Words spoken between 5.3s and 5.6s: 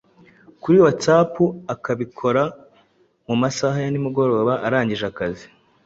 ke.